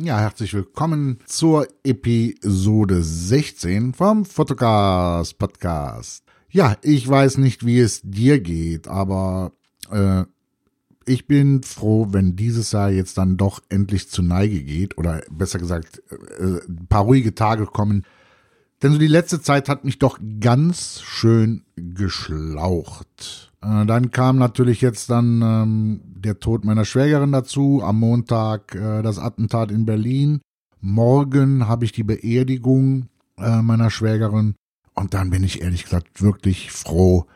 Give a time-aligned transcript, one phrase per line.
[0.00, 6.22] Ja, herzlich willkommen zur Episode 16 vom Fotocast Podcast.
[6.50, 9.50] Ja, ich weiß nicht, wie es dir geht, aber
[9.90, 10.22] äh,
[11.04, 15.58] ich bin froh, wenn dieses Jahr jetzt dann doch endlich zu Neige geht oder besser
[15.58, 16.00] gesagt
[16.38, 18.04] äh, ein paar ruhige Tage kommen.
[18.84, 23.47] Denn so die letzte Zeit hat mich doch ganz schön geschlaucht.
[23.62, 29.02] Äh, dann kam natürlich jetzt dann ähm, der Tod meiner Schwägerin dazu, am Montag äh,
[29.02, 30.40] das Attentat in Berlin.
[30.80, 34.54] Morgen habe ich die Beerdigung äh, meiner Schwägerin.
[34.94, 37.26] Und dann bin ich ehrlich gesagt wirklich froh,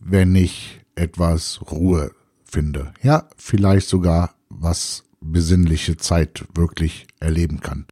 [0.00, 2.12] wenn ich etwas Ruhe
[2.44, 2.92] finde.
[3.02, 7.86] Ja, vielleicht sogar was besinnliche Zeit wirklich erleben kann.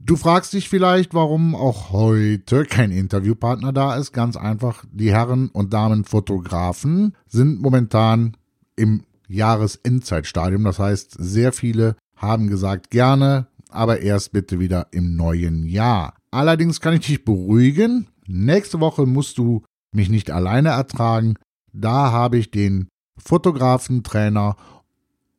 [0.00, 4.12] Du fragst dich vielleicht, warum auch heute kein Interviewpartner da ist.
[4.12, 8.36] Ganz einfach, die Herren und Damen Fotografen sind momentan
[8.76, 10.62] im Jahresendzeitstadium.
[10.64, 16.14] Das heißt, sehr viele haben gesagt, gerne, aber erst bitte wieder im neuen Jahr.
[16.30, 18.06] Allerdings kann ich dich beruhigen.
[18.26, 21.34] Nächste Woche musst du mich nicht alleine ertragen.
[21.72, 22.88] Da habe ich den
[23.18, 24.56] Fotografen, Trainer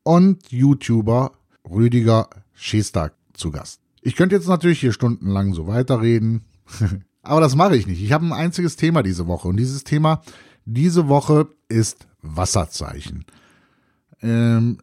[0.04, 1.32] und YouTuber
[1.70, 3.80] Rüdiger Schestag zu Gast.
[4.02, 6.42] Ich könnte jetzt natürlich hier stundenlang so weiterreden,
[7.22, 8.02] aber das mache ich nicht.
[8.02, 10.22] Ich habe ein einziges Thema diese Woche und dieses Thema
[10.66, 13.26] diese Woche ist Wasserzeichen.
[14.22, 14.80] Ähm,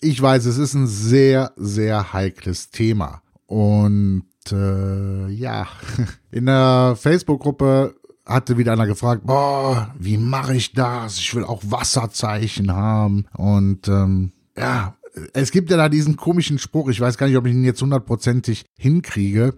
[0.00, 3.22] ich weiß, es ist ein sehr, sehr heikles Thema.
[3.46, 5.66] Und äh, ja,
[6.30, 7.94] in der Facebook-Gruppe
[8.26, 11.18] hatte wieder einer gefragt, boah, wie mache ich das?
[11.18, 13.26] Ich will auch Wasserzeichen haben.
[13.36, 14.94] Und ähm, ja,
[15.32, 17.82] es gibt ja da diesen komischen Spruch, ich weiß gar nicht, ob ich ihn jetzt
[17.82, 19.54] hundertprozentig hinkriege,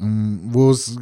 [0.00, 0.96] ähm, wo es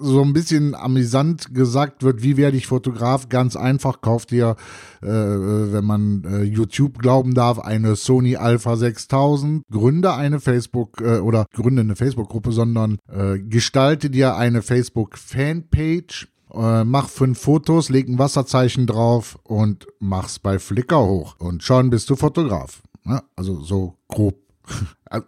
[0.00, 3.28] so ein bisschen amüsant gesagt wird, wie werde ich Fotograf?
[3.28, 4.56] Ganz einfach, kauft ihr,
[5.02, 11.18] äh, wenn man äh, YouTube glauben darf, eine Sony Alpha 6000, gründe eine Facebook äh,
[11.18, 18.08] oder gründe eine Facebook-Gruppe, sondern äh, gestalte dir eine Facebook-Fanpage, äh, mach fünf Fotos, leg
[18.08, 21.36] ein Wasserzeichen drauf und mach's bei Flickr hoch.
[21.38, 22.82] Und schon bist du Fotograf.
[23.08, 23.22] Ne?
[23.36, 24.36] Also so grob.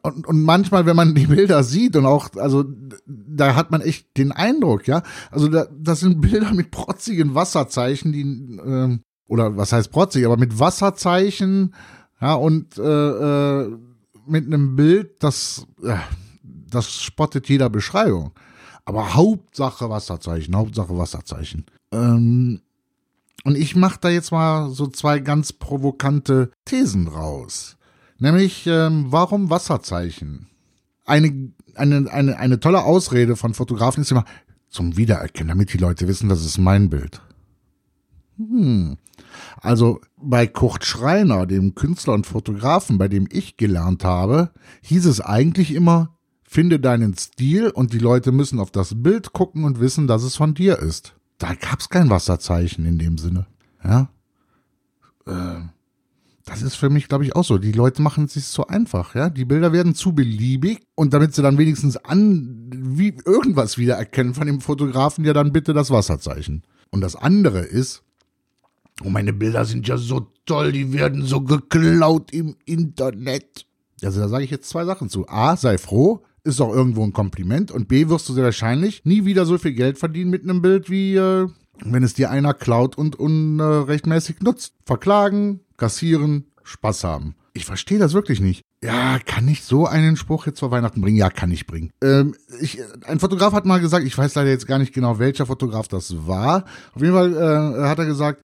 [0.02, 2.66] Und, und manchmal, wenn man die Bilder sieht und auch, also
[3.06, 5.02] da hat man echt den Eindruck, ja.
[5.30, 8.20] Also da, das sind Bilder mit protzigen Wasserzeichen, die,
[8.58, 11.74] äh, oder was heißt protzig, aber mit Wasserzeichen,
[12.20, 12.82] ja, und äh,
[13.62, 13.70] äh,
[14.26, 15.96] mit einem Bild, das, äh,
[16.42, 18.32] das spottet jeder Beschreibung.
[18.84, 21.64] Aber Hauptsache Wasserzeichen, Hauptsache Wasserzeichen.
[21.90, 22.60] Ähm,
[23.44, 27.76] und ich mache da jetzt mal so zwei ganz provokante Thesen raus.
[28.18, 30.48] Nämlich, ähm, warum Wasserzeichen?
[31.06, 34.26] Eine, eine, eine, eine tolle Ausrede von Fotografen ist immer
[34.68, 37.22] zum Wiedererkennen, damit die Leute wissen, das ist mein Bild.
[38.36, 38.98] Hm.
[39.60, 44.50] Also bei Kurt Schreiner, dem Künstler und Fotografen, bei dem ich gelernt habe,
[44.82, 49.64] hieß es eigentlich immer, finde deinen Stil und die Leute müssen auf das Bild gucken
[49.64, 53.46] und wissen, dass es von dir ist da gab es kein Wasserzeichen in dem Sinne.
[53.82, 54.10] Ja.
[55.26, 55.62] Äh,
[56.44, 57.56] das ist für mich, glaube ich, auch so.
[57.58, 59.30] Die Leute machen es sich so einfach, ja.
[59.30, 64.46] Die Bilder werden zu beliebig und damit sie dann wenigstens an wie irgendwas wiedererkennen von
[64.46, 66.62] dem Fotografen, ja dann bitte das Wasserzeichen.
[66.90, 68.02] Und das andere ist,
[69.02, 73.66] oh, meine Bilder sind ja so toll, die werden so geklaut im Internet.
[74.02, 75.26] Also da sage ich jetzt zwei Sachen zu.
[75.28, 77.70] A, sei froh, ist auch irgendwo ein Kompliment.
[77.70, 80.90] Und B, wirst du sehr wahrscheinlich nie wieder so viel Geld verdienen mit einem Bild,
[80.90, 81.48] wie äh,
[81.84, 84.74] wenn es dir einer klaut und unrechtmäßig äh, nutzt.
[84.84, 87.34] Verklagen, kassieren, Spaß haben.
[87.52, 88.64] Ich verstehe das wirklich nicht.
[88.82, 91.16] Ja, kann ich so einen Spruch jetzt vor Weihnachten bringen?
[91.16, 91.90] Ja, kann ich bringen.
[92.02, 95.46] Ähm, ich, ein Fotograf hat mal gesagt, ich weiß leider jetzt gar nicht genau, welcher
[95.46, 96.64] Fotograf das war.
[96.94, 98.40] Auf jeden Fall äh, hat er gesagt,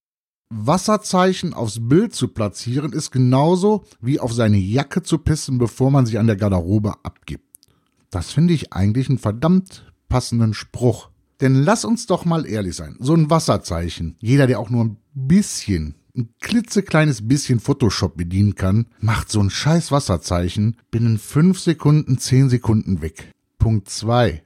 [0.51, 6.07] Wasserzeichen aufs Bild zu platzieren, ist genauso wie auf seine Jacke zu pissen, bevor man
[6.07, 7.46] sich an der Garderobe abgibt.
[8.11, 11.11] Das finde ich eigentlich einen verdammt passenden Spruch.
[11.41, 12.97] Denn lass uns doch mal ehrlich sein.
[12.99, 14.17] So ein Wasserzeichen.
[14.21, 19.51] Jeder, der auch nur ein bisschen, ein klitzekleines bisschen Photoshop bedienen kann, macht so ein
[19.51, 23.33] scheiß Wasserzeichen binnen fünf Sekunden, zehn Sekunden weg.
[23.59, 24.43] Punkt zwei.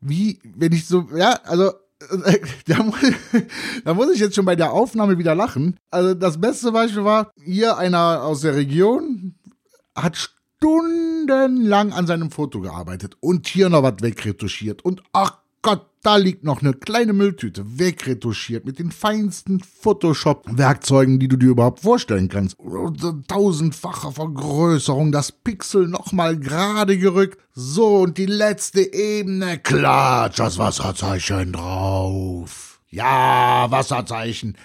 [0.00, 1.72] Wie, wenn ich so, ja, also,
[2.66, 2.98] da muss,
[3.84, 5.76] da muss ich jetzt schon bei der Aufnahme wieder lachen.
[5.90, 9.34] Also das beste Beispiel war, hier einer aus der Region
[9.94, 10.30] hat
[10.60, 15.38] stundenlang an seinem Foto gearbeitet und hier noch was wegretuschiert und ach
[16.02, 21.80] Da liegt noch eine kleine Mülltüte, wegretuschiert mit den feinsten Photoshop-Werkzeugen, die du dir überhaupt
[21.80, 22.56] vorstellen kannst.
[23.28, 27.38] Tausendfache Vergrößerung, das Pixel nochmal gerade gerückt.
[27.52, 32.80] So, und die letzte Ebene, klatsch, das Wasserzeichen drauf.
[32.88, 34.56] Ja, Wasserzeichen.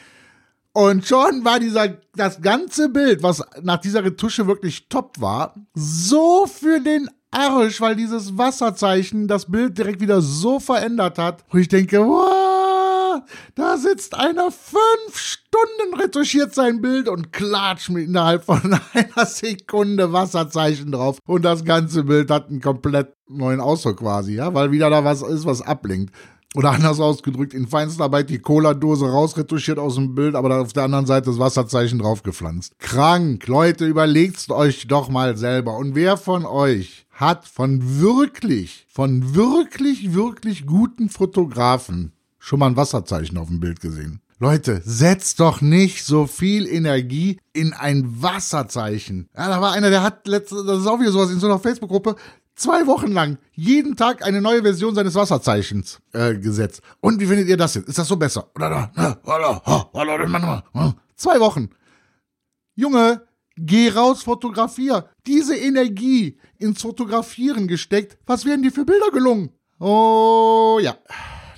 [0.76, 6.48] Und schon war dieser, das ganze Bild, was nach dieser Retusche wirklich top war, so
[6.48, 11.46] für den Arsch, weil dieses Wasserzeichen das Bild direkt wieder so verändert hat.
[11.50, 13.22] Und ich denke, wow,
[13.56, 20.12] da sitzt einer fünf Stunden retuschiert sein Bild und klatscht mir innerhalb von einer Sekunde
[20.12, 21.20] Wasserzeichen drauf.
[21.26, 25.22] Und das ganze Bild hat einen komplett neuen Ausdruck quasi, ja, weil wieder da was
[25.22, 26.14] ist, was ablenkt.
[26.56, 31.06] Oder anders ausgedrückt, in Feinstarbeit die Cola-Dose rausretuschiert aus dem Bild, aber auf der anderen
[31.06, 32.80] Seite das Wasserzeichen draufgepflanzt.
[32.80, 33.46] Krank.
[33.48, 35.76] Leute, überlegt's euch doch mal selber.
[35.78, 42.78] Und wer von euch hat von wirklich, von wirklich, wirklich guten Fotografen schon mal ein
[42.78, 44.22] Wasserzeichen auf dem Bild gesehen?
[44.38, 49.30] Leute, setzt doch nicht so viel Energie in ein Wasserzeichen.
[49.36, 51.60] Ja, da war einer, der hat letzte, das ist auch wieder sowas in so einer
[51.60, 52.18] Facebook-Gruppe,
[52.56, 56.82] zwei Wochen lang jeden Tag eine neue Version seines Wasserzeichens äh, gesetzt.
[57.02, 57.90] Und wie findet ihr das jetzt?
[57.90, 58.48] Ist das so besser?
[61.16, 61.70] Zwei Wochen.
[62.76, 63.22] Junge,
[63.56, 65.10] geh raus, fotografier.
[65.28, 68.18] Diese Energie ins Fotografieren gesteckt.
[68.26, 69.50] Was wären dir für Bilder gelungen?
[69.80, 70.98] Oh ja.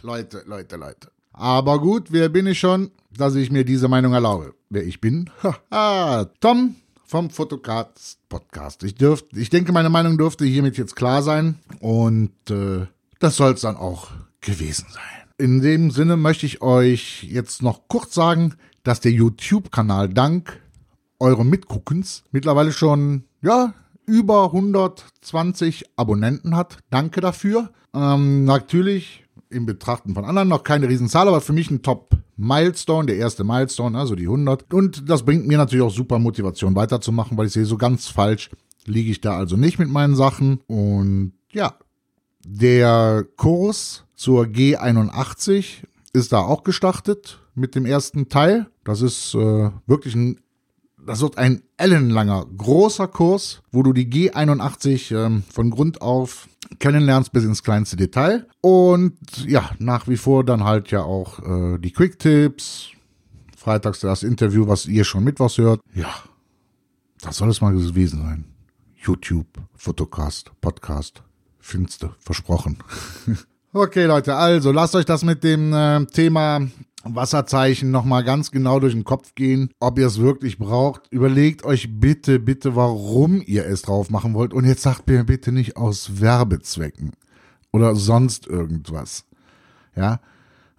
[0.02, 1.12] Leute, Leute, Leute.
[1.34, 4.56] Aber gut, wer bin ich schon, dass ich mir diese Meinung erlaube?
[4.70, 5.30] Wer ich bin?
[6.40, 6.76] Tom,
[7.08, 8.84] vom Fotocast Podcast.
[8.84, 12.86] Ich, dürft, ich denke, meine Meinung dürfte hiermit jetzt klar sein und äh,
[13.20, 14.10] das soll es dann auch
[14.42, 15.04] gewesen sein.
[15.38, 20.62] In dem Sinne möchte ich euch jetzt noch kurz sagen, dass der YouTube-Kanal dank
[21.20, 23.74] eurem Mitguckens mittlerweile schon, ja,
[24.06, 26.78] über 120 Abonnenten hat.
[26.90, 27.72] Danke dafür.
[27.94, 31.82] Ähm, natürlich im Betrachten von anderen noch keine Riesenzahl, aber für mich ein
[32.38, 34.74] Top-Milestone, der erste Milestone, also die 100.
[34.74, 38.50] Und das bringt mir natürlich auch super Motivation weiterzumachen, weil ich sehe, so ganz falsch
[38.86, 40.62] liege ich da also nicht mit meinen Sachen.
[40.68, 41.74] Und ja,
[42.46, 48.68] der Kurs zur G81 ist da auch gestartet mit dem ersten Teil.
[48.84, 50.40] Das ist äh, wirklich ein
[51.06, 56.50] das wird ein ellenlanger, großer Kurs, wo du die G81 ähm, von Grund auf
[56.80, 58.48] kennenlernst bis ins kleinste Detail.
[58.62, 62.90] Und ja, nach wie vor dann halt ja auch äh, die Quick-Tipps.
[63.56, 65.82] Freitags das Interview, was ihr schon mittwochs hört.
[65.94, 66.14] Ja,
[67.22, 68.46] das soll es mal gewesen sein.
[68.96, 71.24] YouTube, Fotocast, Podcast.
[71.60, 72.78] Finste, versprochen.
[73.74, 76.62] okay, Leute, also lasst euch das mit dem äh, Thema
[77.16, 81.04] Wasserzeichen nochmal ganz genau durch den Kopf gehen, ob ihr es wirklich braucht.
[81.12, 84.54] Überlegt euch bitte, bitte, warum ihr es drauf machen wollt.
[84.54, 87.12] Und jetzt sagt mir bitte nicht aus Werbezwecken
[87.72, 89.26] oder sonst irgendwas.
[89.96, 90.20] Ja.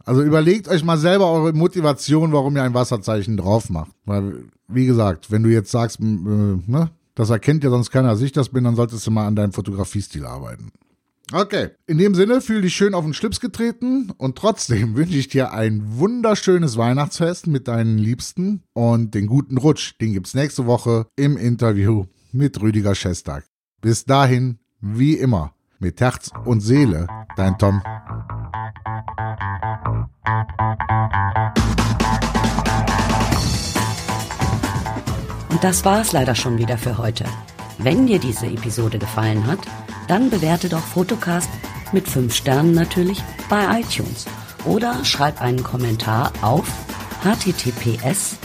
[0.05, 3.91] Also überlegt euch mal selber eure Motivation, warum ihr ein Wasserzeichen drauf macht.
[4.07, 8.23] Weil, wie gesagt, wenn du jetzt sagst, äh, ne, das erkennt ja sonst keiner, dass
[8.23, 10.71] ich das bin, dann solltest du mal an deinem Fotografiestil arbeiten.
[11.31, 15.29] Okay, in dem Sinne, fühl dich schön auf den Schlips getreten und trotzdem wünsche ich
[15.29, 19.95] dir ein wunderschönes Weihnachtsfest mit deinen Liebsten und den guten Rutsch.
[20.01, 23.45] Den gibt's nächste Woche im Interview mit Rüdiger Schestag.
[23.83, 27.83] Bis dahin, wie immer, mit Herz und Seele, dein Tom.
[35.51, 37.27] Und das war's leider schon wieder für heute.
[37.79, 39.61] Wenn dir diese Episode gefallen hat,
[40.09, 41.49] dann bewerte doch Fotocast
[41.93, 44.27] mit 5 Sternen natürlich bei iTunes
[44.65, 46.67] oder schreib einen Kommentar auf
[47.23, 48.37] https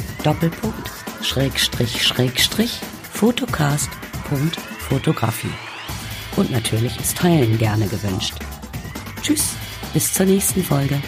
[3.12, 5.52] fotocast.fotografie.
[6.36, 8.36] Und natürlich ist Teilen gerne gewünscht.
[9.22, 9.54] Tschüss,
[9.94, 11.02] bis zur nächsten Folge.